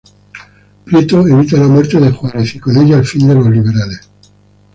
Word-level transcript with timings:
Prieto 0.83 1.27
evita 1.27 1.57
la 1.59 1.67
muerte 1.67 1.99
de 1.99 2.09
Juárez 2.09 2.55
y 2.55 2.59
con 2.59 2.75
ella 2.75 2.97
el 2.97 3.05
fin 3.05 3.27
de 3.27 3.35
los 3.35 3.47
liberales. 3.47 4.09